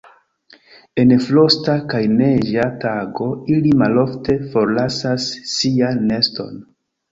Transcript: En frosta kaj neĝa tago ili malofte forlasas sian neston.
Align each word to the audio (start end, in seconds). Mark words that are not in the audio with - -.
En 1.01 1.11
frosta 1.25 1.75
kaj 1.91 2.01
neĝa 2.13 2.65
tago 2.85 3.29
ili 3.57 3.75
malofte 3.83 4.39
forlasas 4.57 5.31
sian 5.55 6.05
neston. 6.11 6.61